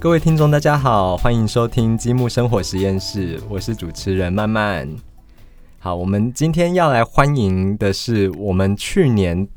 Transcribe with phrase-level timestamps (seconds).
[0.00, 4.88] 各位听众，大家好，欢迎收听积木生活实验室，我是主持人曼曼。
[5.80, 9.48] 好，我们今天要来欢迎的是我们去年，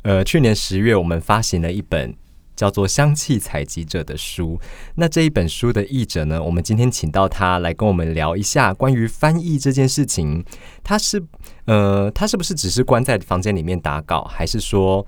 [0.00, 2.14] 呃，去年十月我们发行了一本
[2.56, 4.58] 叫做《香气采集者》的书。
[4.94, 10.42] 那这一本书的译者呢，我们今天请到他来跟我们聊一下关于翻译这件事情。
[10.82, 11.22] 他是，
[11.66, 15.06] 呃，他是不是只是关在房间里面打稿，还是说？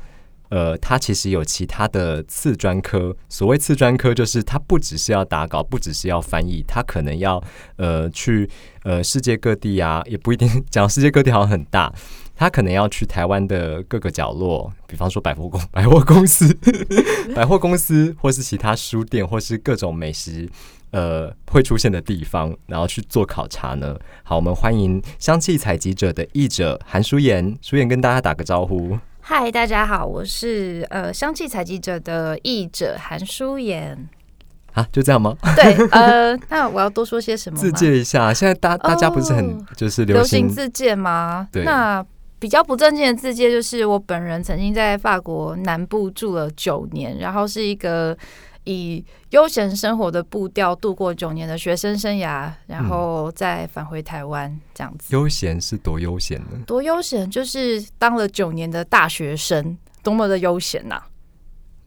[0.53, 3.17] 呃，他其实有其他的次专科。
[3.27, 7.43] 所谓次专科，就是他不只是要打稿，不只是要翻译，他可能要
[7.77, 8.47] 呃去
[8.83, 11.91] 呃世界各地啊，也不一定讲世界各地好像很大，
[12.37, 16.55] 他可能要去台湾的各个角落，比方说百货公 百货公司、
[17.35, 20.47] 百货公司，或是其他书店，或是各种美食
[20.91, 23.99] 呃会出现的地方，然后去做考察呢。
[24.23, 28.99] 好，我们欢迎香气采集者的译者韩淑妍，淑妍跟大家打个招呼。
[29.25, 33.97] 嗨，大家好，我是呃香气采集者的译者韩舒妍。
[34.75, 35.37] 啊，就这样吗？
[35.55, 37.57] 对，呃， 那我要多说些什么？
[37.57, 38.35] 自介一下。
[38.35, 41.47] 现在大大家不是很就是流行自介吗？
[41.53, 41.63] 对。
[41.63, 42.05] 那
[42.41, 48.17] 比较不正经的自介就是我本人曾经在法国南部住了九年，然后是一个。
[48.65, 55.15] 以悠闲生活的步调度过九年的学生生涯，然后再返回台湾，这样子。
[55.15, 56.59] 悠闲是多悠闲呢？
[56.67, 61.03] 多悠闲，就是当了九年的大学生，多么的悠闲呐！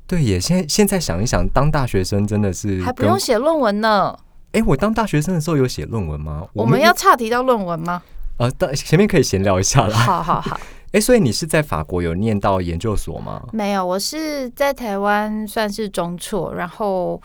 [0.08, 4.16] 对耶，现在现在想一想，当大学生真的是还不用写论文呢。
[4.52, 6.48] 哎，我当大学生的时候有写论文吗？
[6.54, 8.02] 我们要岔题到论文吗？
[8.38, 9.98] 呃，前面可以闲聊一下啦。
[9.98, 10.60] 好好好。
[10.92, 13.44] 哎，所以你是在法国有念到研究所吗？
[13.52, 17.22] 没有，我是在台湾算是中辍，然后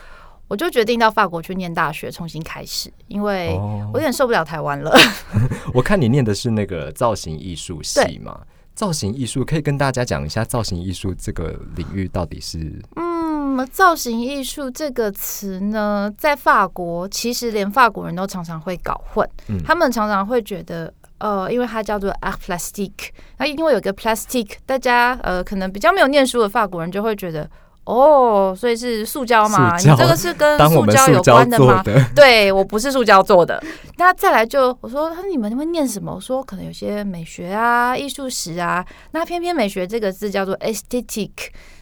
[0.48, 3.56] 我就决定到法国去念大学，重新开始，因为
[3.92, 4.92] 我有点受不了台湾了。
[5.72, 8.41] 我看你念的是那个造型艺术系嘛？
[8.75, 12.82] 造型艺术可以跟大家讲一下，造型艺术这个领域到底是……
[12.97, 19.28] 嗯，造型艺术这个词呢，在法国其实连法国人都常常会搞混，
[19.65, 20.92] 他们常常会觉得。
[21.20, 22.91] 呃，因为它叫做 art plastic，
[23.38, 27.48] 那因为有个 plastic，大家呃可能比较没有念书的法国人就会觉得，
[27.84, 29.76] 哦，所以是塑胶嘛？
[29.76, 31.82] 你这个是跟塑胶有关的吗？
[32.14, 33.62] 对我不是塑胶做的。
[33.97, 36.14] 那再来就我说，他你们会念什么？
[36.14, 38.84] 我说可能有些美学啊、艺术史啊。
[39.10, 41.30] 那偏偏美学这个字叫做 aesthetic，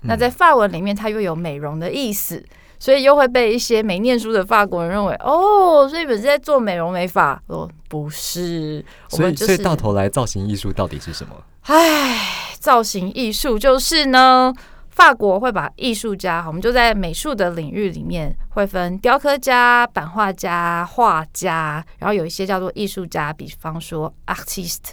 [0.02, 2.44] 那在法文里面它又有美容的意思。
[2.78, 7.40] 所以又会被一些没念书的法国人认为哦，所以本是在做美容美发。
[7.48, 11.34] 哦，不是，所以所以到头来，造型艺术到底是什么？
[11.62, 12.18] 唉，
[12.58, 14.54] 造型艺术就是呢，
[14.90, 24.92] 法国会把艺术家，我们就在美术的领域里面会分雕刻家、版画家、画家，然后有一些叫做艺术家，比方说 artist，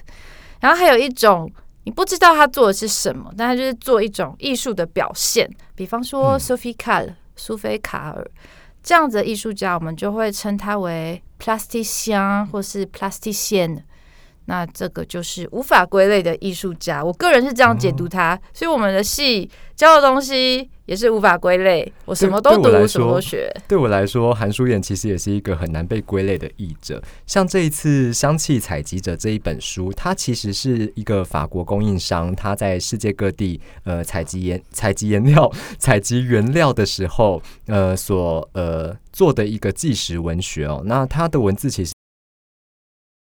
[0.60, 1.50] 然后还有一种
[1.84, 7.14] 你不知道他做的是什么，但他就是做一种艺术的表现，比方说 Sophie Calle。
[7.36, 8.26] 苏菲卡尔
[8.84, 13.82] 这样子的艺术家，我们就会称他为 plastician 或是 plastician。
[14.46, 18.40] 那这个就是无法归类的艺术家，我个人是这样解读他。
[18.54, 23.52] 所以我们的戏教的东西也是无法归类，我什么都读，什么都学。
[23.68, 27.02] 对我来说，韩书燕其实也是一个很难被归类的译者。
[27.26, 40.84] 像这一次《香气采集者》这一本书，它其实是一个法国供应商，他在世界各地呃采集颜 采集颜料、 采集原料的时候，呃所呃做的一个纪实文学哦。
[40.86, 41.95] 那它的文字其实。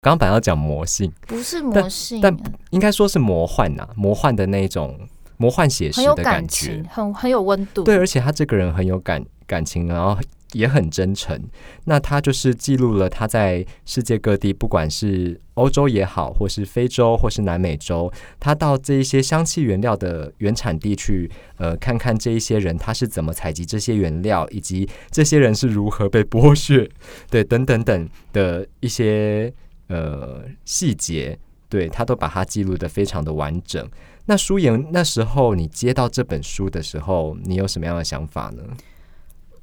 [0.03, 2.37] 刚刚本来要讲魔性，不是魔性，但
[2.71, 4.99] 应该说是魔幻呐，魔幻的那种
[5.37, 7.85] 魔幻写实的感觉，很很有温度。
[7.85, 10.19] 对，而且他这个人很有感感情，然后
[10.55, 11.41] 也很真诚。
[11.85, 26.91] 那他就是记录了他在世界各地，不管是欧洲也好，或是非洲，或是南美洲，他到这一些香气原料的原产地去，呃，看看这一些人他是怎么采集这些原料，以及这些人是如何被剥削，
[27.31, 29.55] 对，等等等的一些。
[29.93, 33.87] 呃，细节对他都把它记录的非常的完整。
[34.25, 38.63] 那舒言那时候你接到这本书的时候，你有什么样的想法呢？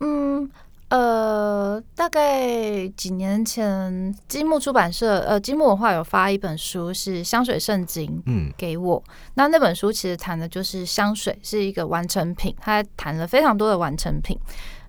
[0.02, 0.48] 嗯，
[0.90, 9.04] 呃，大概几年前，积木出版社呃，积木文化有发一本书是《香水圣经》，嗯，给我。
[9.34, 14.38] 那那本书其实谈的就是香水是一个完成品，它谈了非常多的完成品。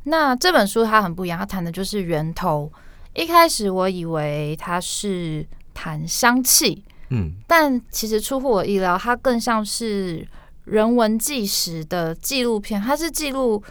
[0.04, 2.70] 那这本书它很不一样，它谈的就是源头。
[3.14, 10.26] 一开始我以为它是谈香气，嗯，但其实出乎我意料，它更像是
[10.64, 12.80] 人文纪实的纪录片。
[12.80, 13.62] 它是记录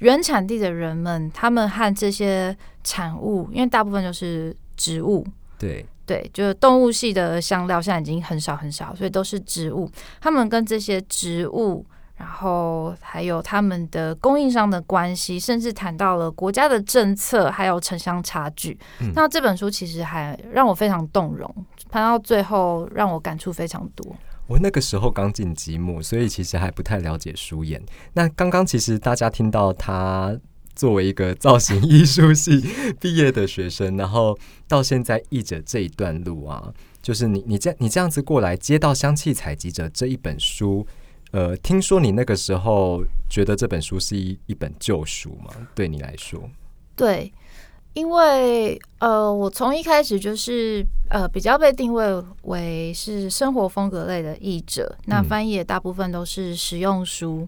[0.00, 5.26] 原产地的人们，他们和这些产物，因为大部分就是植物，
[5.58, 9.90] 对对，就是动物系的香料现在已经很少很少，所以都是植物。
[10.20, 11.84] 他们跟这些植物，
[12.16, 18.78] 然后还有他们的供应商的关系，甚至谈到了国家的政策，还有城乡差距。
[19.14, 21.52] 那这本书其实还让我非常动容，
[21.90, 24.14] 谈到最后让我感触非常多。
[24.46, 27.82] 我那个时候刚进积木，所以其实还不太了解书眼。
[28.12, 30.38] 那刚刚其实大家听到他
[30.76, 32.62] 作为一个造型艺术系
[33.00, 34.38] 毕业的学生，然后
[34.68, 36.70] 到现在译者这一段路啊，
[37.00, 40.86] 就是你你这你这样子过来接到《香气采集者》这一本书，
[41.34, 45.50] 呃，听说你那个时候觉得这本书是一一本旧书吗？
[45.74, 46.40] 对你来说，
[46.94, 47.32] 对。
[47.94, 52.04] 因为呃，我从一开始就是呃比较被定位
[52.42, 57.46] 为是生活风格类的译者，那翻译也大部分都是实用书。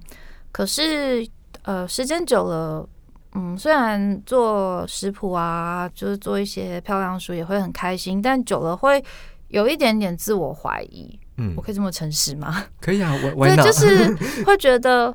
[0.50, 1.25] 可是
[1.62, 2.88] 呃，时间久了，
[3.35, 9.05] 嗯，虽然做食谱啊，就是做一些漂亮书也会很开心，但久了会
[9.49, 11.19] 有一点点自我怀疑。
[11.37, 12.65] 嗯，我可以这么诚实吗？
[12.81, 15.15] 可以啊， 我对，就是会觉得。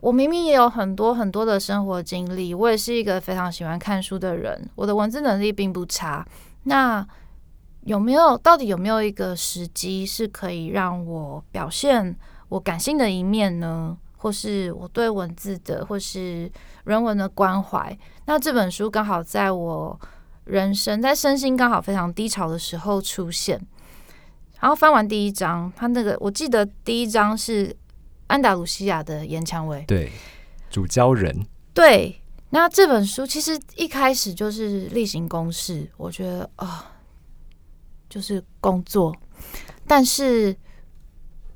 [0.00, 6.22] 我明明也有很多很多的生活经历，我也是一个非常喜欢看书的人，我的文字能力并不差。
[6.64, 7.02] 那
[7.84, 12.14] 有没有到底有没有一个时机是可以让我表现
[12.50, 13.96] 我感性的一面呢？
[14.18, 16.52] 或是我对文字的或是
[16.84, 17.98] 人文的关怀？
[18.26, 19.98] 那这本书刚好在我
[20.44, 23.58] 人生在身心刚好非常低潮的时候出现，
[24.64, 27.76] 然后翻完第一章，他那个我记得第一章是。
[28.26, 30.10] 安达鲁西亚的岩蔷薇，对，
[30.70, 31.44] 主教人，
[31.74, 32.18] 对。
[32.48, 36.90] 那这本书其实一开始就是例行公事，我觉得啊，
[38.08, 39.14] 就是工作。
[39.86, 40.56] 但是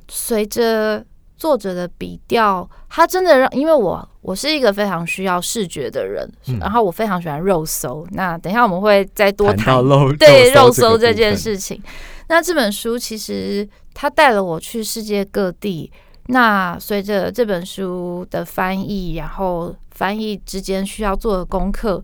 [0.08, 1.02] 随着
[1.38, 6.28] 作者的笔调，他真的让，因为我我是一个非常需要视觉的人，
[6.60, 8.06] 然后我非常喜欢肉搜。
[8.10, 9.82] 那等一下我们会再多谈
[10.18, 11.80] 对肉搜这件事情。
[12.28, 15.90] 那这本书其实他带了我去世界各地。
[16.30, 22.02] 那随着这本书的翻译，然后翻译之间需要做的功课，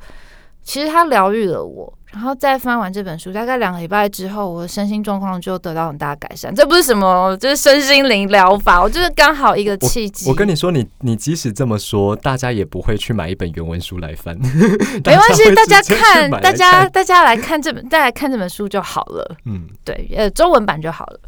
[0.62, 1.92] 其实它疗愈了我。
[2.14, 6.54] 然后再翻完这本书，大概两个礼拜之后，我的身心状况就得到很大改善。
[6.54, 10.30] 这不是什么，就是身心灵疗法，我就是刚好一个契机。
[10.30, 14.38] 我跟你说，你你即使这么说，大家也不会去买一本原文书来翻。
[15.04, 19.36] 没关系，大家看，大家大家来看这本，大家看这本书就好了。
[19.44, 21.20] 嗯，对，呃，中文版就好了。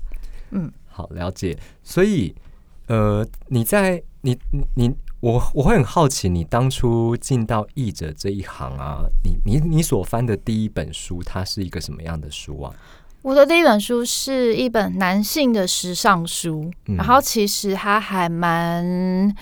[0.52, 1.58] 嗯，好，了解。
[1.82, 2.34] 所以。
[2.88, 4.38] 呃，你在你
[4.76, 4.88] 你
[5.26, 12.72] 我我会很好奇，你当初进到译者这一行啊，你你你所翻的第一本书，它是一个什么样的书啊？
[13.22, 19.34] 我的第一本书是一本男性的时尚书，然后其实它还蛮，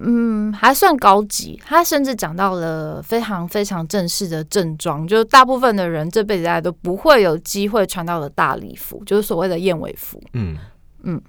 [0.00, 1.62] 嗯，还算高级。
[1.64, 10.20] 它甚至讲到了非常非常正式的正装，就是大部分的人这辈子大家都不会有机会穿到的大礼服，就是所谓的燕尾服。
[10.32, 10.56] 嗯
[11.04, 11.22] 嗯。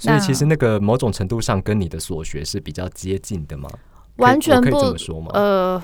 [0.00, 3.68] 所以其实那个某种程度上跟你的所学是比较接近的吗？
[4.16, 5.30] 完全不这么说吗？
[5.34, 5.82] 呃，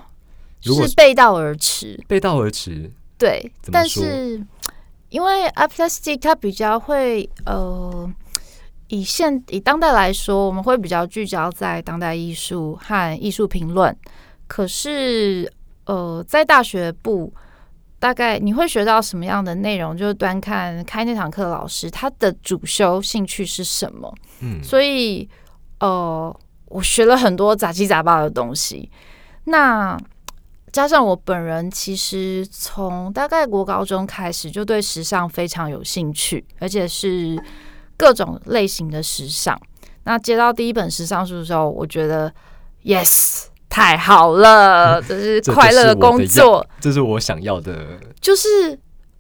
[0.62, 2.90] 是背道而驰，背道而驰。
[3.18, 4.42] 对，但是
[5.10, 8.10] 因为 a plastic 它比较会呃，
[8.88, 13.94] 以现以当代来说，我们会比较聚焦在当代艺术和艺术评论。
[14.46, 15.52] 可是
[15.84, 17.30] 呃，在大学部。
[18.06, 19.96] 大概你会学到什么样的内容？
[19.96, 24.14] 就是端看开那堂课的老师他的主修兴趣是什么。
[24.38, 25.28] 嗯，所以
[25.80, 26.32] 呃，
[26.66, 28.88] 我学了很多杂七杂八的东西。
[29.46, 29.98] 那
[30.70, 37.36] 加上我本人其实从大概国高中开始就对时尚非常有兴趣，而且是
[37.96, 39.60] 各种类型的时尚。
[40.04, 42.32] 那接到第一本时尚书的时候，我觉得
[42.84, 43.46] yes。
[43.76, 48.48] 太好了， 这是快乐的工作，这是我想要的，就是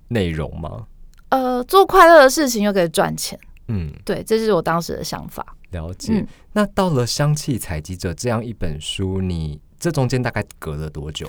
[0.08, 0.86] 内容吗？
[1.28, 5.44] 呃，做快乐的事情又可以赚钱，嗯，对，这是我当时的想法。
[5.72, 6.26] 了解。
[6.54, 11.28] 那到了《香气采集者》这样一本书，你这中间大概隔了多久？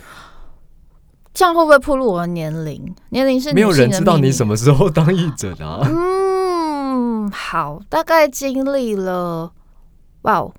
[1.34, 2.96] 这样会不会暴露我的年龄？
[3.10, 5.66] 年龄是没有人知道你什么时候当译者的。
[5.84, 9.52] 嗯，好，大概经历了，
[10.22, 10.54] 哇，我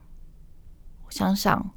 [1.08, 1.70] 想想。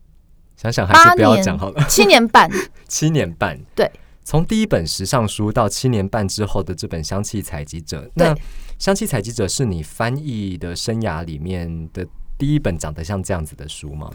[0.62, 1.84] 想想还是不要讲好了。
[1.90, 2.48] 七年半，
[2.88, 3.90] 七年半，对。
[4.24, 8.34] 从第一本时尚书到七年半之后的这本《香气采集者》，那
[8.78, 12.06] 《香气采集者》是你翻译的生涯里面的
[12.38, 14.12] 第一本长得像这样子的书吗？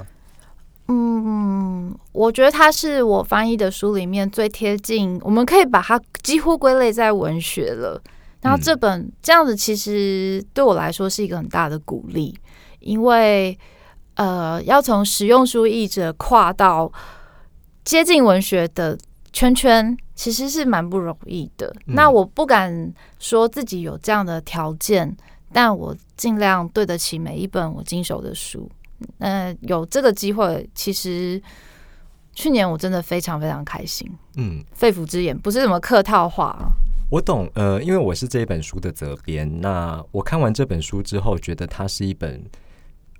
[0.86, 8.00] 嗯，我觉得它是我翻译的书里面最贴近，我们可以把它几乎归类在文学了。
[8.42, 12.38] 然后这本这样子，其实对我来说是一个很大的鼓励，
[12.78, 13.58] 因为。
[14.16, 16.90] 呃，要从实用书译者跨到
[17.84, 18.98] 接近文学的
[19.32, 21.70] 圈圈，其实是蛮不容易的。
[21.86, 25.14] 那我不敢说自己有这样的条件，
[25.52, 28.68] 但我尽量对得起每一本我经手的书。
[29.18, 31.40] 嗯，有这个机会，其实
[32.32, 34.10] 去年我真的非常非常开心。
[34.36, 36.56] 嗯，肺腑之言不是什么客套话。
[37.10, 42.42] 我懂，呃，因为我是这一本书的责编，那我看完这本书之后，觉得它是一本。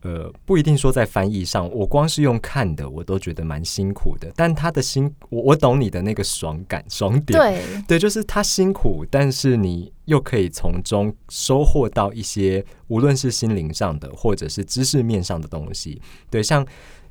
[0.03, 4.31] 呃，不一定说在翻译上，我光是用看的，我都觉得蛮辛苦的。
[4.37, 16.01] 但他的辛，我我懂你的那个爽感、爽点，对对，就是他辛苦，但是你又可以从中收获到一些，无论是心灵上的，或者是知识面上的东西。
[16.31, 16.65] 对，像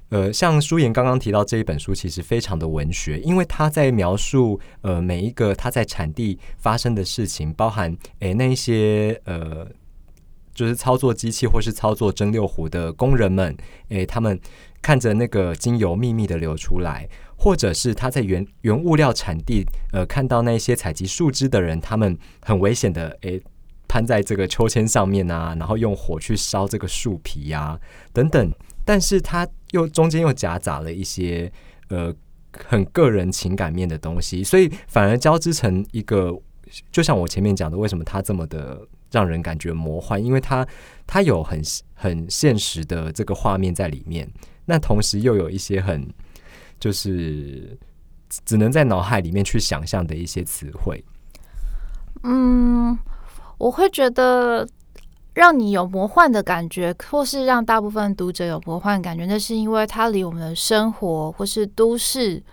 [0.10, 9.68] 呃，像舒言刚刚提到这一本书，其实非常的文学，因为他在描述呃每一个他在产地发生的事情，包含诶那一些呃。
[10.56, 13.56] 就是操作机器或是操作蒸馏壶的工人们，
[13.90, 14.40] 诶，他们
[14.82, 23.42] 看着那个精油秘密的流出来，或者是他在原原物料产地，呃，看到那些采集树枝的人，他们很危险的，诶，
[23.88, 27.78] 攀在这个秋千上面啊，然后用火去烧这个树皮呀，
[28.14, 28.52] 等等。
[28.86, 31.52] 但是他又中间又夹杂了一些
[31.90, 32.14] 呃
[32.66, 36.32] 很个人情感面的东西，所以反而交织成一个，
[36.92, 38.88] 就像我前面讲的，为什么他这么的。
[39.16, 40.68] 让人感觉魔幻，因为它
[41.08, 41.62] 它有很
[41.94, 44.30] 很现实的这个画面在里面，
[44.66, 46.06] 那同时又有一些很
[46.78, 47.80] 就是
[48.46, 51.02] 只能在脑海里面去想象的一些词汇。
[52.24, 52.98] 嗯，
[53.58, 54.68] 我会觉得
[55.34, 62.44] 让你有魔幻的感觉，或是让大部分读者有魔幻感觉，那是因为它离我们的生活或是都市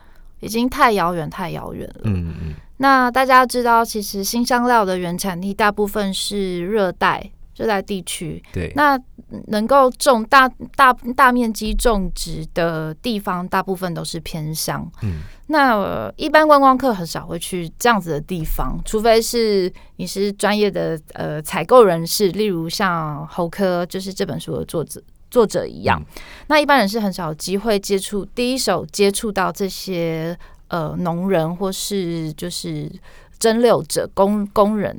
[0.42, 2.02] 已经太遥远、太遥远了。
[2.04, 2.54] 嗯嗯。
[2.76, 8.42] 那大家知道，其实新香料的原产地大部分是热带热带地区。
[8.52, 8.98] 对，那
[9.46, 14.90] 能够种大大大面积种植的地方，大部分都是偏乡。
[15.02, 25.00] 嗯，那一般观光客很少会去这样子的地方，除非是你是专业的呃采购人士，例如像侯科，就是这本书的作者
[25.32, 26.00] 作者一样。
[26.46, 30.38] 那一般人是很少机会接触，第一手接触到这些。
[30.68, 32.90] 呃，农人或是就是
[33.38, 34.98] 蒸馏者工工人，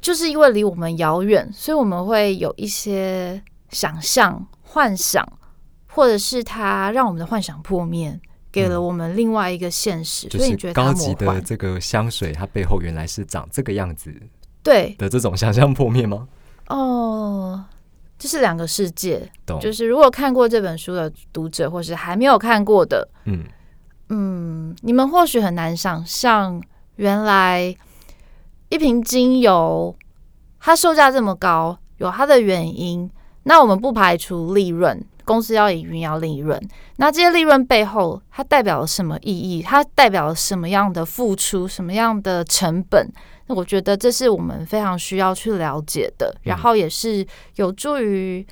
[0.00, 5.26] 就是因为离我们遥远，所以我们会有一些想象、幻想，
[5.88, 8.16] 或者是他让我们的幻想破灭，
[8.52, 10.28] 给了我们另外一个现实。
[10.30, 14.14] 所以你觉得高级的这个香水，它背后原来是长这个样子？
[14.62, 16.28] 对的，这种想象破灭吗？
[16.68, 17.64] 哦，
[18.18, 19.30] 这是两个世界。
[19.60, 23.44] 就是如果看过这本书的读者，或是还没有看过的，嗯。
[24.08, 26.62] 嗯，你们或许很难想象，
[26.94, 27.74] 原来
[28.68, 29.92] 一瓶精油
[30.60, 33.10] 它售价这么高，有它的原因。
[33.42, 36.60] 那我们不排除利润，公司要营运要利润。
[36.98, 39.60] 那这些利润背后，它代表了什么意义？
[39.60, 41.66] 它代表了什么样的付出？
[41.66, 43.12] 什么样的成本？
[43.46, 47.26] 那我觉得这是我们非常需要去了解的，然后也是
[47.56, 48.46] 有助于。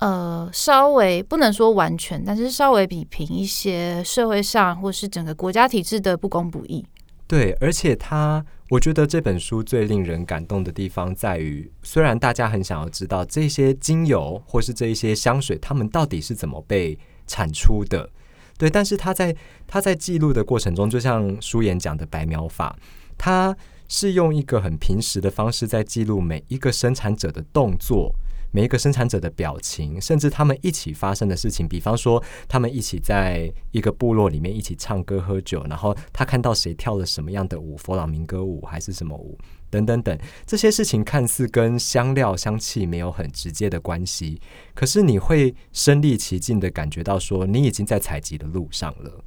[0.00, 6.86] 呃，稍微不能说完全，但是稍微比平一些社会上或是整个国家体制的不公不义。
[7.26, 18.08] 对，而且他，我觉得这本书最令人感动的地方在于，虽然大家很想要知道这些精油或是这一些香水，他们到底是怎么被产出的，
[18.56, 19.34] 对，但是他在
[19.66, 22.78] 他在记录的过程中，就像书言讲的白描法，
[23.18, 23.52] 他
[23.88, 28.14] 是用一个很平实的方式在记录每一个生产者的动作。
[28.50, 39.36] 每一个生产者的表情，甚至他们一起发生的事情，比方说他们一起在一个部落里面一起唱歌喝酒，然后他看到谁跳了什么样的舞，佛朗明歌舞还是什么舞，
[39.68, 44.40] 等等等，这些事情看似跟香料香气没有很直接的关系，
[44.74, 49.22] 可是你会身临其境的感觉到说，你已经在采集的路上了。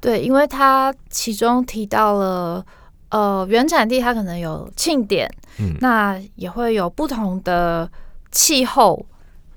[0.00, 2.66] 对，因为他其中提到了，
[3.14, 5.30] 呃，原产地它可能有庆典，
[5.60, 7.88] 嗯，那也会有不同的。
[8.36, 9.06] 气候、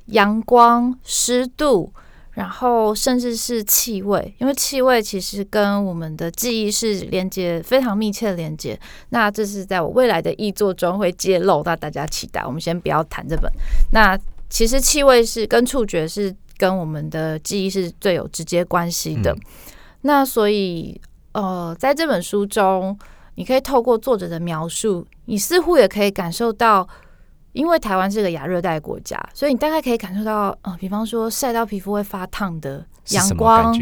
[0.06, 1.92] 阳光、湿度，
[2.34, 8.80] 然后甚至是气味，因为气味其实跟我们的记忆是连接非常密切的连接。
[9.10, 12.46] 那这是在我未来的译作中会揭露，那大家期待。
[12.46, 13.52] 我们先不要谈这本。
[13.92, 14.16] 那
[14.48, 19.36] 其实气味是跟触觉是跟我们的记忆是最有直接关系的。
[20.02, 22.96] 那所以呃，在这本书中，
[23.38, 26.86] 你可以透过作者的描述，你似乎也可以感受到。
[27.54, 33.76] 因为台湾是个亚热带国家，所以你大概可以感受到，呃，比方说晒到皮肤会发烫的阳光，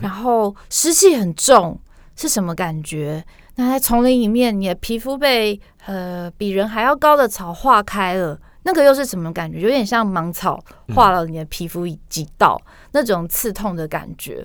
[0.00, 1.78] 然后湿气很重
[2.16, 3.24] 是什么感觉？
[3.54, 9.60] 那在丛林里面，你的皮肤被呃比人还要高的草化开了，那个又是什么感觉？
[9.60, 10.58] 有点像芒草
[10.92, 14.44] 化了你的皮肤几道，那种刺痛的感觉。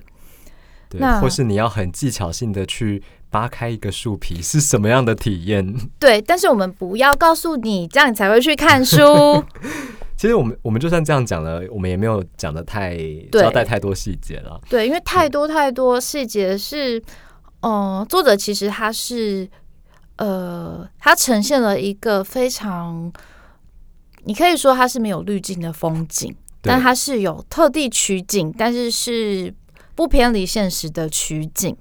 [0.88, 5.74] 对，或是你要很技巧性的去扒开一个树皮是什么样的体验？
[5.98, 9.44] 对，但是我们不要告诉你，这样你才会去看书。
[10.16, 12.96] 其实我们我们就算这样讲了，我们也没有讲的太
[13.30, 14.60] 交代太多细节了。
[14.68, 17.00] 对，因为太多太多细节是，
[17.60, 19.48] 呃，作者其实他是，
[20.16, 23.12] 呃，他呈现了一个非常，
[24.24, 29.54] 你可以说他是没有滤镜的风景，但他是有特地取景，但是是
[29.94, 31.76] 不偏离现实的取景。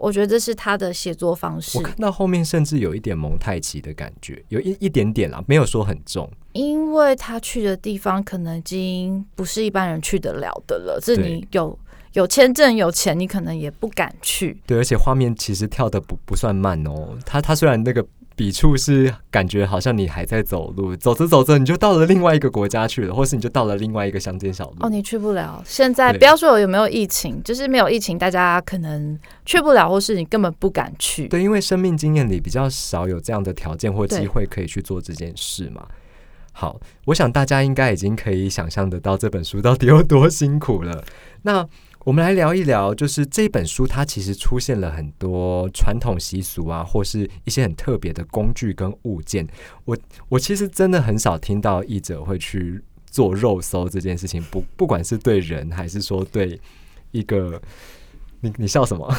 [0.00, 1.78] 我觉得这是他的写作方式。
[1.78, 6.28] 我看到后面甚至有一点蒙太奇的感觉，有一一点点啦，没有说很重。
[6.52, 11.78] 因为他去的地方可能已经不是一般人去得了的了，这你有
[12.14, 14.60] 有签证有钱，你可能也不敢去。
[14.66, 17.16] 对，而且画面其实跳的不不算慢哦。
[17.24, 18.04] 他他虽然那个。
[18.40, 24.76] 笔触是感觉好像你还在走路，走着走着你就到了另外一个国家去了，或是你就到了另外一个乡间小路。
[24.80, 25.62] 哦，你去不了。
[25.66, 31.28] 现在不要说有没有疫情，就是没有疫情，大家可能去不了，或是你根本不敢去。
[31.28, 35.86] 对，因为生命经验里比较少有这样的条件或机会可以去做这件事嘛。
[36.52, 41.04] 好，我想大家应该已经可以想象得到这本书到底有多辛苦了。
[41.42, 41.68] 那。
[42.04, 49.46] 我们来聊一聊，就是这本书它其实出现了很多传统习俗啊，或是一些很特别的工具跟物件。
[49.84, 49.96] 我
[50.30, 56.58] 我其实真的很少听到译者会去做肉搜这件事情，不不管是对人还是说对
[57.10, 57.60] 一个，
[58.40, 59.12] 你你笑什么？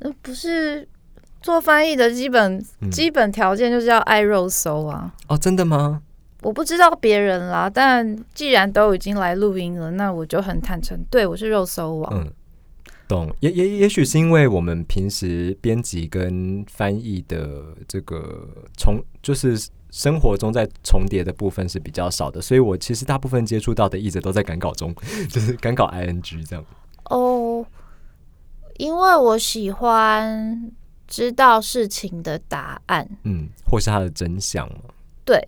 [0.00, 0.86] 那不是
[1.40, 2.60] 做翻译的基本
[2.90, 5.14] 基本条件就是要爱肉搜啊？
[5.28, 6.02] 哦，真的吗？
[6.42, 12.12] 我不知道别人啦，但既然都已经来录音了，那我就很坦诚，对我是肉搜王。
[12.14, 12.32] 嗯，
[13.08, 13.34] 懂。
[13.40, 19.58] 也也也许是因为我们平时编辑跟翻译的这个重，就是
[19.90, 24.94] 生活中在重叠的部分是比较少的，所以我其实大部分接触到的译者都在赶稿中，
[25.28, 26.64] 就是赶稿 ing 这样。
[27.06, 27.66] 哦，
[28.76, 30.70] 因为我喜欢
[31.08, 34.94] 知道事情的答案，嗯，或是它的真相嘛。
[35.24, 35.42] 对。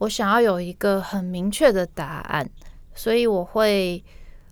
[0.00, 2.48] 我想要有一个很明确的答案，
[2.94, 4.02] 所以我会，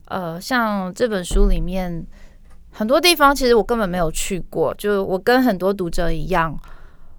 [0.09, 2.05] 呃，像这本书里面
[2.71, 4.75] 很多地方，其实我根本没有去过。
[4.75, 6.55] 就我跟很多读者一样，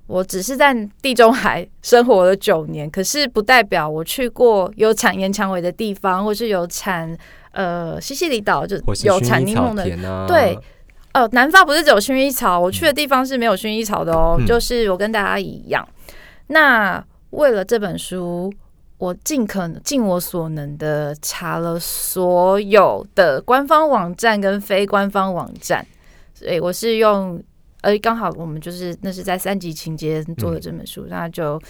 [0.06, 7.18] 我只是在地中海生活了九年，可是不代表我去过有产岩蔷薇的地方，或是有产
[7.54, 10.28] 呃西西里岛就有产柠檬的。
[10.28, 10.56] 对，
[11.14, 14.40] 呃，南方不是只有薰衣草，我去的地方是没有薰衣草的哦。
[14.46, 15.88] 就是我跟大家一样，
[16.46, 17.04] 那。
[17.32, 18.52] 为了这本书，
[18.98, 25.86] 我尽可能尽我所能的查了所有的官方网站跟非官方网站，
[26.34, 27.42] 所以我是用，
[27.82, 31.62] 呃，刚好我们就是那是在三级情节做的这本书，那就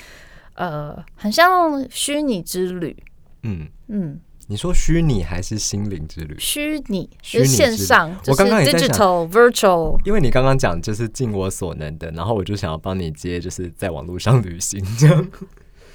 [0.55, 2.95] 呃，很像虚拟之旅。
[3.43, 3.67] 嗯。
[3.87, 4.19] 嗯，
[4.49, 6.35] 你说虚拟还是心灵之旅？
[6.39, 8.09] 虚拟，是线上。
[8.25, 8.89] 我刚刚也在想
[9.29, 15.27] ，virtual，因为你刚刚讲就是尽我所能的，然后我就想要帮你接，就是在网络上旅行这样。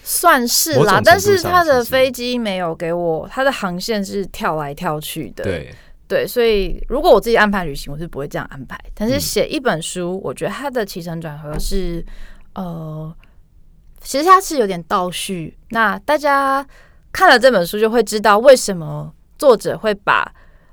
[0.04, 5.42] 算是啦，但是他的飞机没有给我，他的航线是跳来跳去的。
[5.42, 5.74] 对
[6.06, 8.78] 对，所以如果我自己安排旅行，我是不会这样安排。
[8.94, 12.06] 但是写一本书，我觉得它的起承转合是，
[12.54, 13.12] 呃，
[14.00, 15.58] 其实它是有点倒叙。
[15.70, 16.64] 那大家
[17.14, 20.28] 看了这本书，就会知道为什么作者会把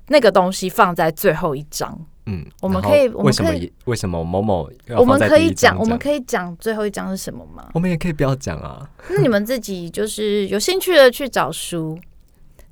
[0.07, 1.95] 那个东西放在最后一章。
[2.25, 3.51] 嗯，我们可以，为什么
[3.85, 7.69] 为什么某某我们可以讲，我们可以讲最后一章是什么吗？
[7.75, 8.89] 我们也可以不要讲啊。
[9.09, 11.97] 那你们自己就是有兴趣的去找书。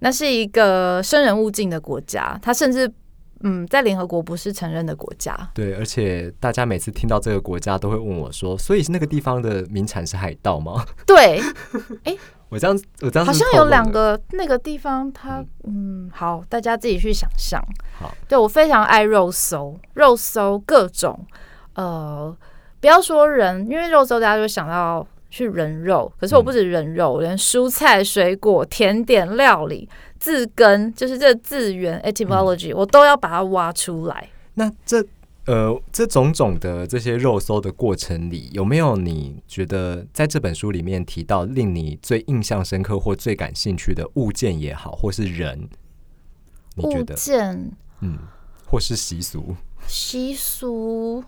[0.02, 2.90] 那是一个生人勿近的国家，它甚至
[3.42, 5.36] 嗯，在联合国不是承认的国家。
[5.54, 11.42] 对，而且大家每次听到这个国家，都会问我说：“所以是那个地方的名产是海盗吗？”对，
[12.06, 12.18] 哎。
[12.52, 17.64] 我这样，我这样好像有两个那个地方，它嗯，好，大家自己去想象。
[18.00, 21.28] 好，对我非常爱肉搜，肉搜各种，
[21.76, 22.36] 呃，
[22.80, 29.88] 不要说人，因为肉搜大家就想到去人肉，可是我不止人肉，连蔬菜、水果、甜点、料理、
[30.20, 34.30] 字根，就是这字源 etymology，我都要把它挖出来。
[34.54, 35.06] 那这。
[35.46, 45.68] 呃，这种种的这些肉搜的过程里，有没有你觉得在这本书里面提到令你最印象深刻或最感兴趣的物件也好，或是人？
[46.76, 47.16] 你觉得？
[48.02, 48.20] 嗯，
[48.68, 49.56] 或是习俗？
[49.88, 51.24] 习俗。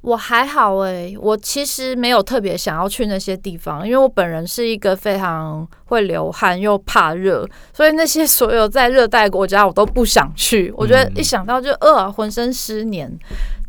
[0.00, 10.72] 我还好哎，我其实没有特别想要去那些地方，因为我本人是一个非常会流汗又怕热，所以那些所有在热带国家我都不想去。
[10.78, 13.12] 我觉得一想到就饿，浑身湿黏。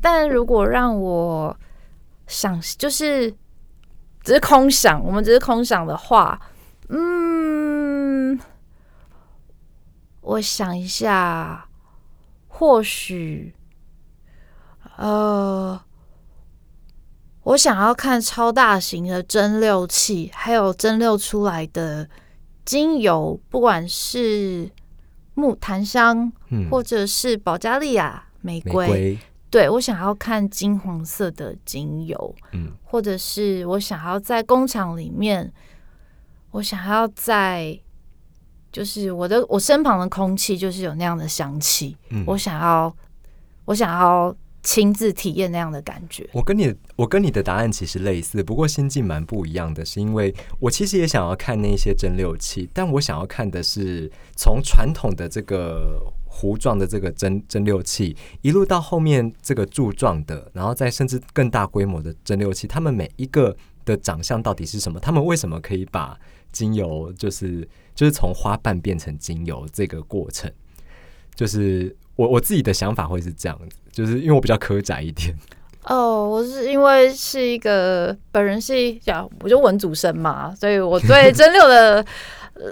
[0.01, 1.55] 但如果让我
[2.27, 3.31] 想，就是
[4.23, 6.39] 只是空想，我们只是空想的话，
[6.89, 8.39] 嗯，
[10.21, 11.65] 我想一下，
[12.47, 13.55] 或许。
[14.97, 15.81] 呃，
[17.49, 22.07] 我想要看超大型的蒸馏器，还有蒸馏出来的
[22.63, 24.69] 精油，不管是
[25.33, 28.61] 木檀香，嗯，或者是保加利亚玫。
[28.61, 29.17] 瑰，
[29.49, 35.51] 对我想要看金黄色的精油，嗯或者是我想要在工厂里面，
[36.51, 37.79] 我想要在
[38.71, 42.95] 就是我的我身旁的空气就是有那样的香气，嗯，我想要
[43.65, 46.29] 我想要亲自体验那样的感觉。
[46.33, 64.99] 我跟你我跟你的答案其实类似，不过心境蛮不一样的，是因为我其实也想要看那些蒸馏器，但我想要看的是从传统的这个糊状的这个蒸蒸馏器，一路到后面这个柱状的，然后再甚至更大规模的蒸馏器，它们每一个的长相到底是什么？
[64.99, 66.17] 他们为什么可以把
[66.51, 70.51] 精油就是就是从花瓣变成精油这个过程？
[71.33, 75.33] 就是我我自己的想法会是这样子，就是因为我比较苛窄一点。
[75.87, 82.05] 哦，我是因为是一个本人是一讲我就文主生嘛，所以我对 蒸馏的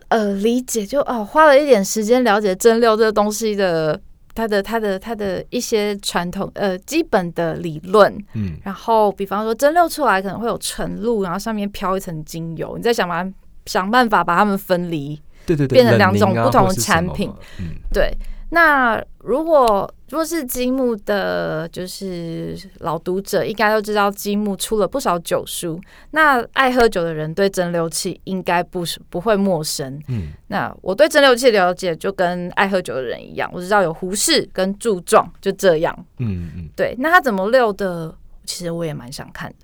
[0.09, 3.97] 呃理解就哦花了一点时间了解蒸馏这个东西的
[4.35, 13.33] 它的它的它的一些传统呃基本的理论，嗯，然后比方说蒸馏出来可能会有纯露，然后上面飘一层精油，你再想办
[13.65, 15.17] 想办法把它们分离。
[15.45, 18.11] 对对对，变成两种不同的产品嘛嗯，对，
[18.49, 25.79] 那如果如果是积木的，就是老读者应该都知道，积木出了不少酒书。
[26.11, 30.01] 那爱喝酒的人对蒸馏器应该不是不会陌生。
[30.07, 36.05] 嗯，那我对蒸馏器了解就跟爱喝酒的人一样，我知道有胡适跟柱状，就这样。
[36.19, 39.55] 嗯嗯，对，那他怎么溜的，其实我也蛮想看的。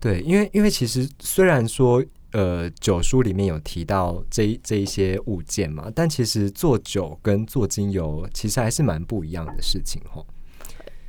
[0.00, 10.24] 对，因为因为其实虽然说呃酒书里面有提到这一这一些物件嘛，但其实做酒跟做精油其实还是蛮不一样的事情哈。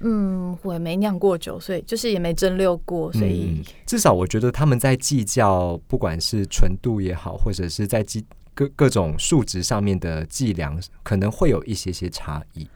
[0.06, 12.68] 嗯，我也没酿过酒，所以就是也没蒸馏过，所以、嗯、至少我觉得他们在计较不管是纯度也好，或者是在计各各种数值上面的计量，可能会有一些些差异。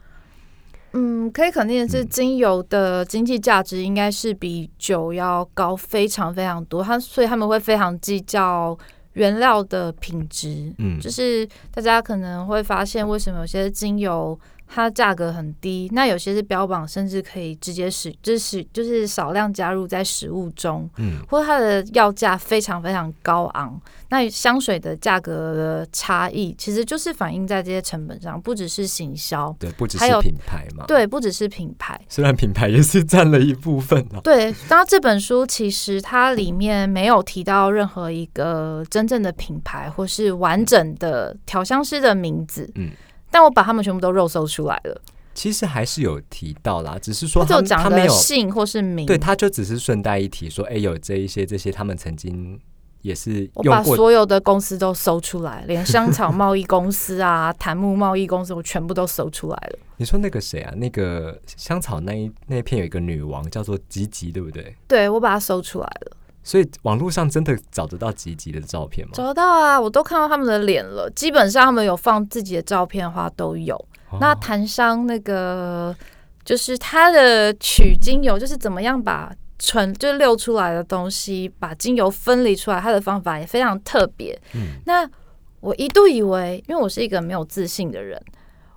[0.92, 6.82] 嗯，可以肯定的是，嗯精油的经济价值应该是比酒要高非常非常多。
[6.82, 8.76] 它所以他们会非常计较
[9.12, 10.72] 原料的品质。
[10.78, 23.80] 嗯，就是大家可能会发现，为什么有些精油它价格很低，那有些是标榜甚至可以直接使，就是就是少量加入在食物中，嗯或者它的药价非常非常高昂。
[24.10, 32.00] 那香水的价格的差异，其实就是反映在这些成本上，不只是行销，对，不只是品牌嘛，，对，不只是品牌。
[32.08, 34.20] 虽然品牌也是占了一部分哦。
[34.24, 42.90] 对，当然这本书其实它里面没有提到任何一个真正的品牌或是完整的调香师的名字，嗯，
[43.30, 45.00] 但我把他们全部都肉搜出来了，
[45.34, 49.06] 其实还是有提到啦，只是说他他没有，姓或是名。
[49.06, 52.58] 对，他就只是顺带一提说，哎、有这一些这些他们曾经
[53.02, 59.78] 也是我把所有的公司都搜出来，连香草贸易公司啊、 檀木贸易公司，我全部都搜出来了。
[59.98, 60.72] 你说那个谁啊？
[60.76, 64.74] 那个香草那一那一片有一个女王叫做吉吉，对不对？
[64.88, 66.16] 对，我把它搜出来了，
[66.48, 69.12] 所以网络上真的找得到吉吉的照片吗？
[69.12, 71.06] 找得到啊，我都看到他们的脸了。
[71.14, 73.78] 基本上他们有放自己的照片的话都有。
[74.18, 75.94] 那谭商那个
[76.46, 84.34] 就是他的取精油，就是怎么样把纯就是溜出来的东西，把精油分离出来，他的方法也非常特别。
[84.54, 85.06] 嗯那
[85.60, 88.18] 我一度以为，因为我是一个没有自信的人，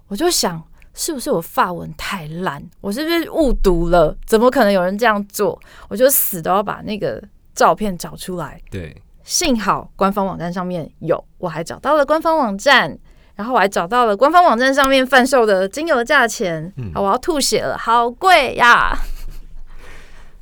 [0.09, 0.61] 我就想。
[0.93, 2.61] 是不是我发文太烂？
[2.81, 4.13] 我是不是误读了？
[4.25, 5.57] 怎么可能有人这样做？
[5.87, 8.59] 我就死都要把那个照片找出来。
[8.69, 12.97] 对，幸好官方网站上面有，我还找到了官方网站，
[13.35, 16.71] 然后我还找到了官方网站上面贩售的精油的价钱。
[16.77, 18.97] 嗯好，我要吐血了，好贵呀！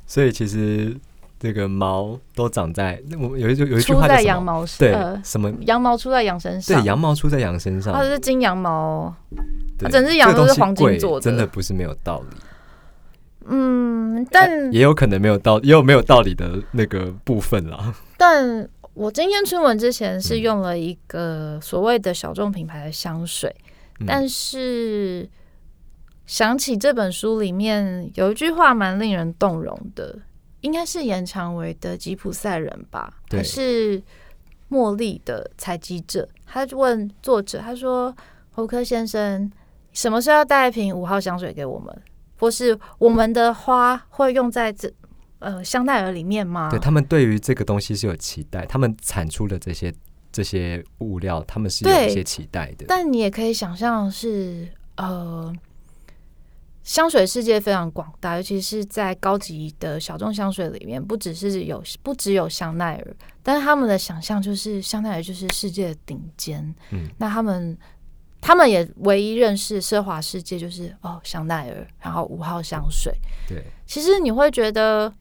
[0.06, 0.96] 所以其实
[1.38, 4.20] 这个毛都长在那我有一句有一句出在？
[4.22, 5.50] 羊毛身，对，呃，什么？
[5.60, 9.14] 羊毛出在羊身上，对，羊毛出在羊身上它，是金羊毛
[9.78, 9.88] 它。
[9.88, 12.36] 整只羊都是黄金做的真的不是没有道理。
[13.46, 17.94] 嗯，但也有可能没有道，也有没有道理的那个部分啦。
[18.18, 23.54] 但我今天出门之前是嗯用了一个所谓的小众品牌的香水，
[24.00, 25.28] 嗯但是
[26.26, 30.18] 想起这本书里面有一句话蛮令人动容的，
[30.60, 34.02] 应该是严长维的吉普赛人吧，对还是
[34.70, 36.28] 茉莉的采集者？
[36.46, 38.14] 他就问作者，他说
[38.52, 39.50] ：“侯科先生，
[39.92, 42.02] 什么时候要带一瓶五号香水给我们？
[42.40, 44.92] 或是我们的花会用在这
[45.38, 49.94] 呃香奈儿里面吗？”对他们对于这个东西是有期待，他们产出的这些
[50.32, 52.86] 这些物料，他们是有一些期待的。
[52.88, 55.52] 但你也可以想象是呃，
[56.82, 66.74] 香水世界非常广大，尤其是在高级的小众香水里面，不只是有不只有香奈儿，但是他们的想象就是香奈儿就是世界的顶尖。
[66.90, 67.76] 嗯，那他们
[68.40, 73.12] 他们也唯一认识奢华世界就是哦香奈儿，然后五号香水。
[73.48, 75.12] 对，其实你会觉得，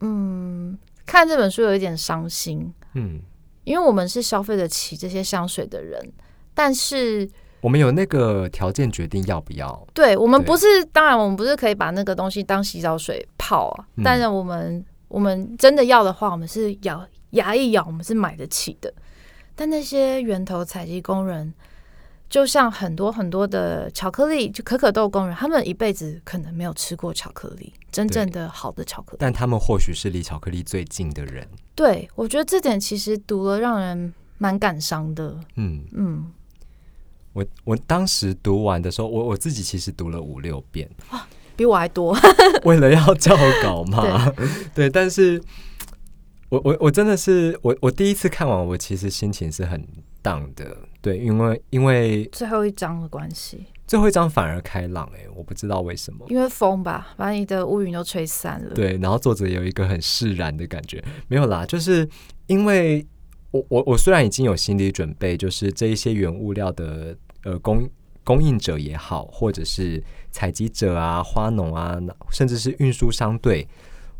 [0.00, 2.72] 嗯，看这本书有一点伤心。
[2.94, 3.20] 嗯，
[3.64, 6.12] 因为我们是消费得起这些香水的人，
[6.54, 7.28] 但是。
[7.62, 9.86] 我们有那个条件决定要不要？
[9.94, 13.86] 对，我们不是，当然我们不是可以把那个东西当洗澡水泡啊。
[14.02, 18.92] 但是我们，我们真的要的话，我们是咬牙一咬，我们是买得起的。
[19.54, 21.52] 但那些源头采集工人，
[22.28, 29.18] 就像很多很多的巧克力，就可可豆工人，他们一辈子可能没有吃过巧克力，真正的好的巧克力。
[29.20, 31.46] 但他们或许是离巧克力最近的人。
[31.74, 35.38] 对，我觉得这点其实读了让人蛮感伤的。
[35.56, 36.32] 嗯嗯。
[37.34, 40.86] 我我当时读完的时候，我我自己其实读了五六遍，
[41.56, 42.14] 比我还多。
[42.64, 44.30] 为了要校稿嘛，
[44.74, 44.90] 对。
[44.90, 45.42] 但是，
[46.52, 49.82] 我我我真的是我我第一次看完，我其实心情是很
[50.20, 58.74] 荡的，对，因为因为最后一章的关系，最后一章反而开朗，哎，我不知道为什么，因为风吧，把你的乌云都吹散了。
[58.74, 62.06] 对，然后作者有一个很释然的感觉，没有啦，就是
[62.48, 63.06] 因为。
[63.52, 67.86] 我我我虽然已经有心理准备，就是这一些原物料的呃供
[68.24, 73.68] 供应者也好，或者是采集者啊、花农啊，甚至是运输商队，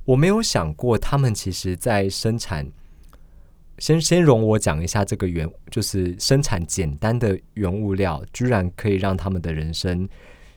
[0.05, 2.67] 我没有想过他们其实在生产。
[3.79, 10.09] 先先容我讲一下这个原，就是生产简单的原物料，居然可以让他们的人生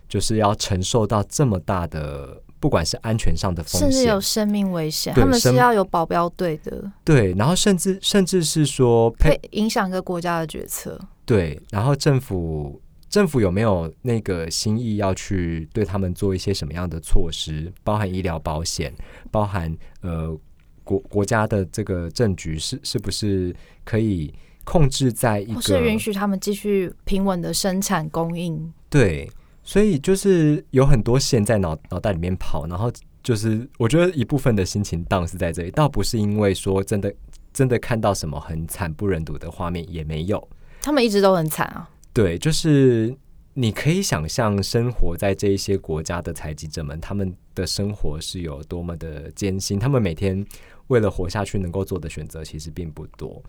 [0.07, 2.41] 就是要承受到这么大的。
[2.57, 6.91] 不管是安全上的风险，甚至有生命危险，他们是要有保镖队的。
[7.03, 10.99] 对，然后甚至甚至是说，会影响一个国家的决策。
[11.25, 12.81] 对，然后政府
[13.15, 17.71] 政府有没有那个心意要去对他们做一些什么样的措施？
[17.81, 18.93] 包含医疗保险，
[19.31, 20.37] 包含呃
[20.83, 24.33] 国国家的这个政局是是不是可以
[24.65, 28.73] 控制在一个，是允许他们继续平稳的生产供应？
[28.89, 29.31] 对。
[29.63, 32.91] 所以就是有很多线在脑脑袋里面跑，然后
[33.23, 37.15] 就是我觉得一部分的心情荡是在这里，倒不是因为说真的
[37.53, 40.45] 真的看到什么很惨不忍睹的画面也没有，
[40.81, 41.89] 他们一直都很惨啊。
[42.15, 43.13] 对，就是
[43.53, 50.43] 你可以想象生活在这一些国家的采集者们，他们的生活是有多么的艰辛，他们每天
[50.87, 53.43] 为了活下去能够做的选择其实并不多。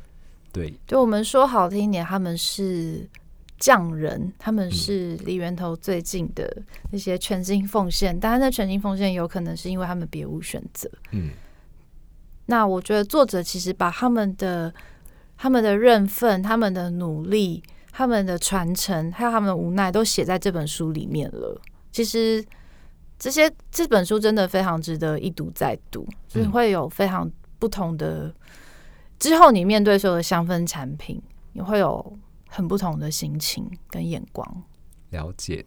[0.52, 3.08] 对，就我们说好听一点，他们是。
[3.58, 10.90] 匠人，他们是离源头最近的那些全心奉献，当然，那全心奉献有可能是因为他们别无选择。
[11.12, 11.30] 嗯，
[12.44, 14.74] 那我觉得作者其实把他们的、
[15.38, 17.62] 他们的认份、他们的努力、
[17.96, 21.60] 他们的传承，还有他们的无奈，都写在这本书里面了。
[21.90, 22.44] 其实
[23.18, 28.34] 这些这本书真的非常值得一读再读，就是会有非常不同的。
[29.18, 32.16] 之后你面对所有的香氛产品，你会有。
[32.48, 34.62] 很不同的心情跟眼光，
[35.10, 35.62] 了解。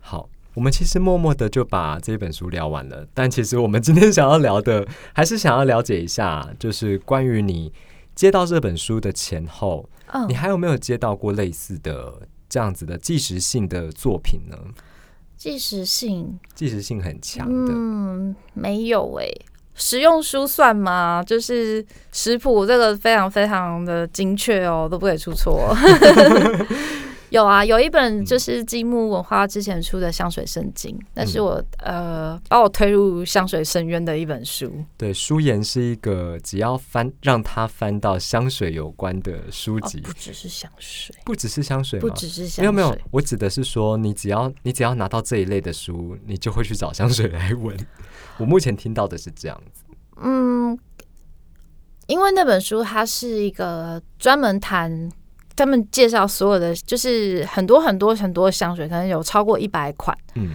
[0.00, 3.06] 好，我们其实默默的就把这本书聊完了。
[3.14, 7.72] 但其实我们今天想要聊的，还是想要了解一下，就是关于你
[8.16, 9.88] 接到这本书的前后，
[10.28, 12.12] 你还有没有接到过类似的
[12.48, 14.56] 这样子的即时性的作品呢？
[15.36, 19.28] 即时性，即时性很强的，嗯，没有哎。
[19.76, 21.20] 实用书算吗？
[21.26, 25.74] 就是食谱这个非常非常的精确哦，都不会出错。
[27.34, 34.72] 有啊，有一本就是积木文化之前出的香水圣经，那是我呃把我推入香水深渊的一本书。
[34.96, 47.76] 对，舒颜是一个只要翻让他翻到香水有关的书籍，不只是香水，不只是香水，不只是香水，没有没有，我指的是说，你只要你只要拿到这一类的书，你就会去找香水来闻。
[48.38, 49.82] 我目前听到的是这样子，
[50.22, 50.78] 嗯，
[52.06, 55.10] 因为那本书它是一个专门谈，
[55.56, 60.50] 他们介绍所有的，就是很多很多很多香水，可能有超过一百款，嗯，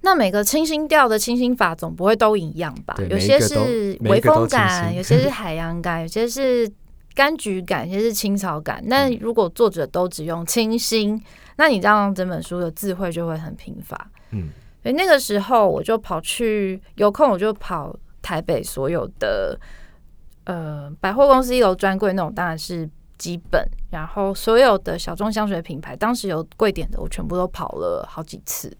[0.00, 2.96] 那每个清新调的清新法总不会都一样吧？
[3.10, 6.70] 有些是微风感，有些是海洋感， 有些是
[7.14, 8.82] 柑橘感，有些是青草感。
[8.86, 11.20] 那如果作者都只用清新，
[11.56, 14.48] 那你这样整本书的智慧就会很贫乏，嗯。
[14.80, 19.58] 所以那个时候，我就跑去有空，我就跑台北所有的
[20.44, 23.68] 呃百货公司一楼专柜那种，当然是基本。
[23.90, 28.74] 然后所有的小众香水品牌，当时有贵点的，我全部都跑了好几次。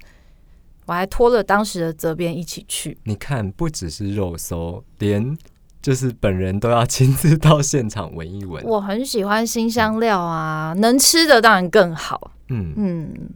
[0.87, 2.97] 我还拖了当时的责编一起去。
[3.05, 5.37] 你看，不只是肉搜，连
[5.83, 8.65] 就是本人都要亲自到现场闻一闻。
[8.65, 12.33] 我很喜欢新香料啊，能吃的当然更好。
[12.49, 13.31] 嗯嗯，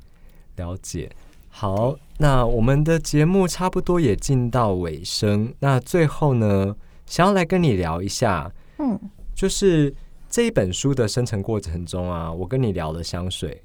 [0.57, 1.11] 了解。
[1.51, 5.53] 好，那我们的节目差不多也进到尾声。
[5.59, 8.99] 那最后呢，想要来跟你聊一下，嗯，
[9.35, 9.95] 就是
[10.33, 13.63] 这一本书的生成过程中啊，我跟你聊的香水，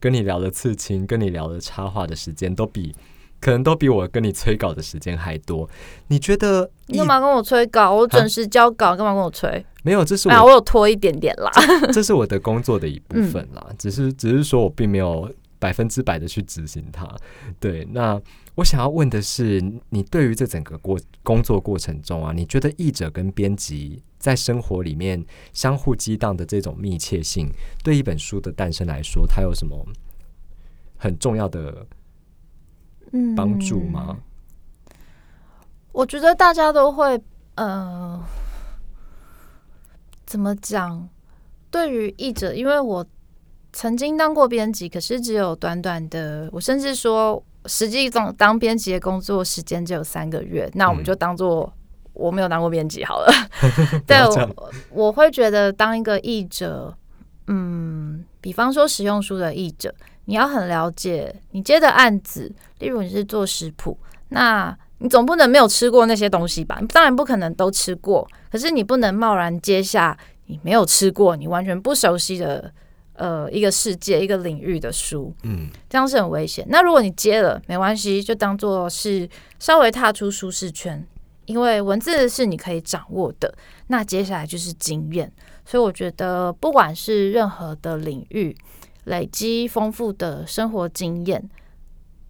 [0.00, 2.92] 跟你聊的刺青，跟你聊的插画的时间，都比
[3.40, 5.70] 可能都比我跟你催稿的时间还多。
[6.08, 6.68] 你觉得？
[6.86, 7.94] 你干嘛跟我催稿？
[7.94, 9.64] 我准时交稿，干嘛跟我催？
[9.84, 11.52] 没有，这是我有拖一点点啦。
[11.92, 15.32] 这是我的工作的一部分啦， 只是只是说我并没有。
[15.58, 17.08] 百分之百的去执行它，
[17.58, 17.84] 对。
[17.90, 18.20] 那
[18.54, 27.50] 我想要问的是，你对于这整个过工作过程中啊，你觉得译者跟编辑在生活里面相互激荡的这种密切性，
[27.82, 29.84] 对一本书的诞生来说，它有什么
[30.96, 31.86] 很重要的
[33.36, 34.18] 帮助吗？
[35.92, 37.20] 我觉得大家都会，
[37.56, 38.22] 呃，
[40.24, 41.08] 怎么讲？
[41.70, 43.04] 对于译者，因为我。
[43.72, 50.68] 曾经当过编辑，可是只有短短的，我甚至说实际当当编辑的工作时间只有三个月。
[50.74, 51.70] 那我们就当做
[52.14, 53.32] 我没有当过编辑好了。
[54.06, 56.96] 对，我我会觉得当一个译者，
[57.46, 63.96] 嗯，比方说实用书的译者，你要很了解你接的案子，例如你是做食谱，
[64.30, 66.80] 那你总不能没有吃过那些东西吧？
[66.88, 72.72] 当然不可能都吃过，可是你不能贸然接下你没有吃过、你完全不熟悉的。
[73.18, 76.64] 呃，一个世界、一个领域的书，嗯，这样是很危险。
[76.68, 79.28] 那如果你接了，没关系，就当做是
[79.58, 81.04] 稍微踏出舒适圈，
[81.46, 83.52] 因为文字是你可以掌握的。
[83.88, 85.32] 那接下来就是经验，
[85.66, 88.56] 所以我觉得，不管是任何的领域，
[89.06, 91.50] 累积丰富的生活经验，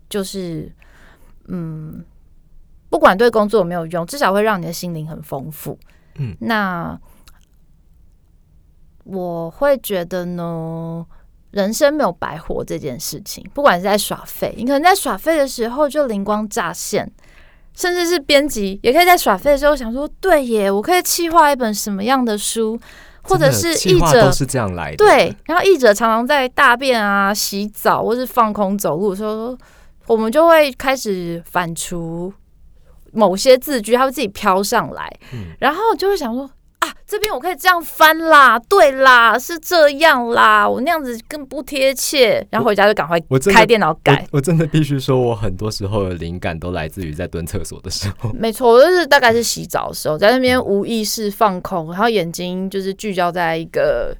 [0.08, 0.72] 就是
[1.48, 2.02] 嗯，
[2.88, 5.78] 不管对工作有没有用，至少会让你的心灵很丰富。
[6.14, 6.98] 嗯，那。
[9.10, 11.02] 我会觉得呢，
[11.52, 17.10] 人生没有白活这件事情，不管是在耍废，你可能在耍废的时候就灵光乍现，
[17.74, 22.78] 甚至是编辑也可以在耍废的时候想说，对耶，我可以企划一本什么样的书，
[23.22, 25.34] 或者是译者都是这样来的，对。
[25.46, 29.56] 然后译者常常在大便啊、洗澡或是放空走路的时候，
[30.06, 32.30] 我们就会开始反刍
[33.12, 35.10] 某些字句，它会自己飘上来，
[35.60, 36.50] 然后就会想说。
[37.08, 43.18] 啊，这边我可以这样翻啦，对啦，是这样啦，我那样子更不贴切，然后回家就赶快
[43.52, 44.26] 开电脑改。
[44.30, 48.30] 我真的必须说，我很多时候的灵感都来自于在蹲厕所的时候。
[48.38, 54.14] 没错，我就是大概是洗澡的时候，在那边无意识放空，然后眼睛就是聚焦在一个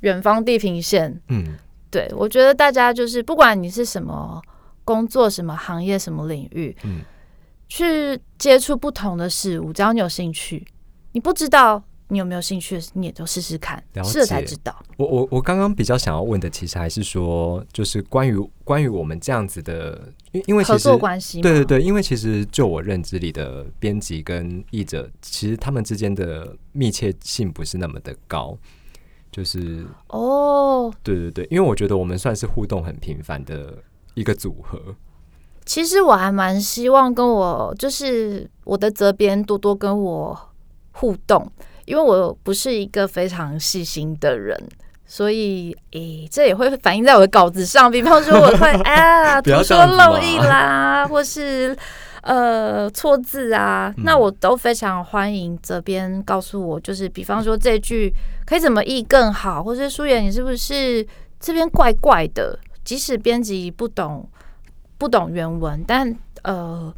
[0.00, 1.20] 远方地平线。
[1.28, 1.54] 嗯，
[1.90, 4.42] 对，我觉得大家就是不管你是什么
[4.84, 7.02] 工作、什么行业、什么领域，嗯，
[7.68, 10.66] 去接触不同的事物，只要你有兴趣，
[11.12, 11.84] 你不知道。
[12.12, 12.78] 你有没有兴趣？
[12.92, 14.76] 你也都试试看，试了才知道。
[14.98, 28.54] 我我我刚刚比较想要问的，其实还是说，就是关于关于我们这样子的，因因为合作关系，对对对，因为其实就我认知里的编辑跟译者，其实他们之间的密切性不是那么的高，
[29.30, 34.94] 就是哦，对对对，因为我觉得我们算是互动很频繁的一个组合。
[35.64, 40.38] 其实我还蛮希望跟我就是我的责编多多跟我
[40.92, 41.50] 互动。
[41.84, 44.56] 因为我不是一个非常细心的人，
[45.06, 47.90] 所以诶，这也会反映在我的稿子上。
[47.90, 51.76] 比方说，我会啊，图说 漏译啦， 或是
[52.22, 58.12] 呃错字啊，那我都非常欢迎这边告诉我，就是比方说这句
[58.46, 61.06] 可以怎么译更好，或是舒言你是不是
[61.40, 62.58] 这边怪怪的？
[62.84, 64.28] 即使编辑不懂
[64.98, 66.92] 不懂原文，但呃，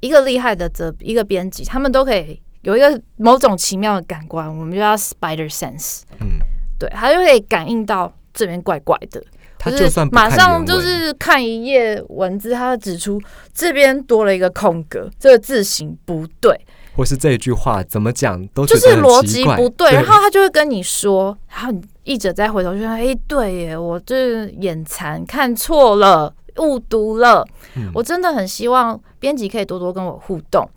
[0.00, 2.40] 一个厉害的这一个编辑，他们都可以。
[2.62, 6.02] 有一个某种奇妙的感官，我们叫 spider sense。
[6.20, 6.38] 嗯，
[6.78, 9.22] 对，他就可以感应到这边怪怪的，
[9.58, 13.20] 他就算马上就是看一页文字，他指出
[13.54, 16.60] 这边多了一个空格，这个字形不对，
[16.96, 21.72] 或是这一句话怎么讲都就是逻辑不对，然后他就会跟你说，然后
[22.04, 27.46] 译者再回头就说：“哎，对耶，我这眼残看错了，误读了。”
[27.94, 30.68] 我真的很希望编辑可以多多跟我互动。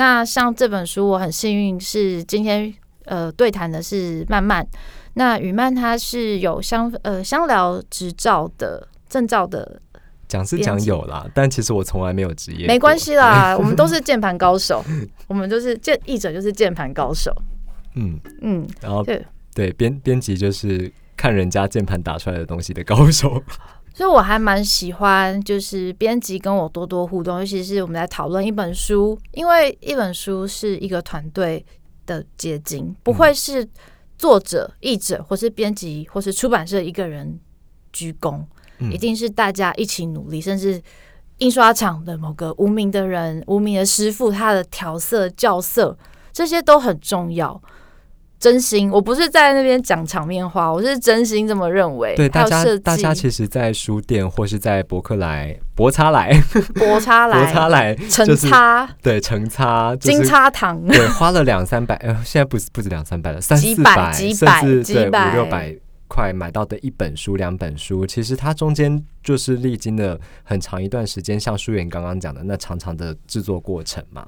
[0.00, 2.72] 那像这本书，我很幸运是今天
[3.04, 4.66] 呃对谈的是曼曼。
[5.12, 9.78] 那雨曼她是有香呃香疗执照的证照的，
[10.26, 12.66] 讲是讲有啦，但其实我从来没有职业。
[12.66, 14.82] 没关系啦， 我们都是键盘高手，
[15.28, 17.30] 我们就是键译者就是键盘高手。
[17.96, 19.22] 嗯嗯，然后对
[19.52, 23.42] 对编编辑就是看人家键盘打出来的东西的高手。
[24.00, 31.62] 所以我还蛮喜欢，就是编辑跟我多多互动，尤其是我们在讨论一本书，因为一本书是一个团队
[32.06, 33.68] 的结晶，不会是
[34.16, 37.38] 作者、译者或是编辑或是出版社一个人
[37.92, 38.42] 鞠躬，
[38.90, 40.80] 一定是大家一起努力，甚至
[41.36, 45.94] 印刷厂的某个无名的人、无名的师傅，他的调色、校色
[46.32, 47.62] 这些都很重要。
[48.40, 52.16] 真心，我不是在那边讲场面话，我是真心这么认为。
[52.16, 56.32] 对大家，大家其实，在书店或是在博客来、博差来、
[56.74, 65.76] 博差来、博差来、成差，对成差、金叉堂，对，花了两三百，呃，现在不是不止两三百了，三四百、甚至对五六百
[66.08, 74.26] 块买到的一本书、两本书，其实它中间就是历经了很长一段时间，像书媛刚刚讲的那长长的制作过程嘛。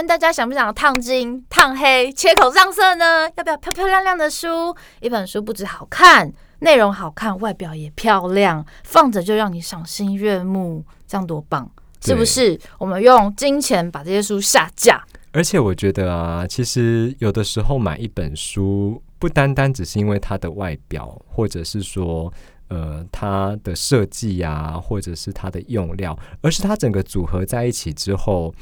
[0.00, 3.28] 那大家想不想烫金、烫黑、切口上色呢？
[3.34, 4.72] 要不要漂漂亮亮的书？
[5.00, 11.68] 一本书不止好看，内容好看，外表也漂亮，放着就让你赏心悦目，这样多棒！
[12.00, 12.56] 是不是？
[12.78, 15.04] 我们用金钱把这些书下架。
[15.32, 22.32] 而且我觉得啊，其实有的时候买一本书，不单单只是因为它的外表，或者是说
[22.68, 28.54] 呃它的设计呀，或者是它的用料，而是它整个组合在一起之后。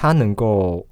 [0.00, 0.86] 它能够，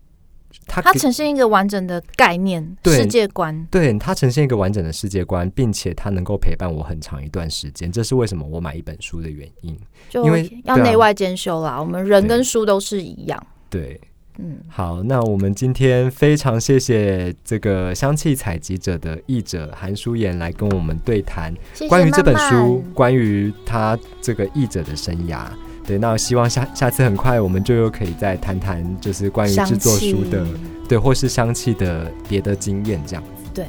[0.66, 9.78] 它它呈现一个完整的概念世界观，对它呈现一个完整的世界观，并且它能够陪伴我很长一段时间，这是为什么我买一本书的原因。
[10.11, 13.46] 就因为要内外兼修啦，我们人跟书都是一样。
[13.70, 14.00] 对，
[14.38, 21.54] 嗯，好，那我们今天非常谢谢这个香气采集者的译者韩淑妍来跟我们对谈
[21.88, 25.46] 关于这本书，关于他这个译者的生涯。
[25.87, 30.45] 对，那希望下下次很快我们就又可以再谈谈，就是关于制作书的，
[30.89, 33.51] 对，或是香气的别的经验这样子。
[33.55, 33.66] 对，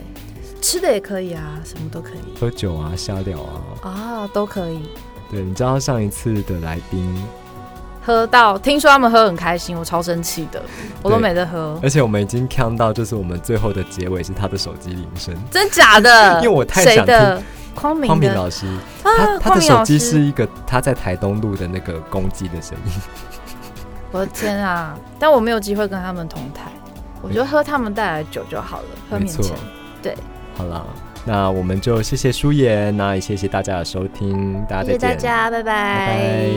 [0.61, 2.39] 吃的也可以啊，什么都可以。
[2.39, 4.81] 喝酒啊，瞎聊啊，啊，都可以。
[5.29, 7.23] 对，你知道上一次的来宾
[8.03, 10.59] 喝到，听说他们喝很开心，我超生气的，
[11.03, 11.79] 我都没得喝。
[11.83, 16.37] 而且我们已经看到，就是我们最后的结尾是他的手机铃声，真假的？
[16.41, 17.15] 因为我太想听。
[17.79, 18.65] 匡明老师，
[19.03, 22.91] 他他的手机是一个他在台东录的那个公鸡的声音。
[24.11, 24.97] 我的天啊！
[25.19, 26.71] 但我没有机会跟他们同台，
[27.21, 28.85] 我就喝他们带来的酒就好了。
[29.09, 29.55] 喝面前，
[30.01, 30.15] 对，
[30.55, 30.85] 好了，
[31.25, 36.49] 那我们就谢谢舒言，那也谢谢大家的收听，大家再见，大家拜拜。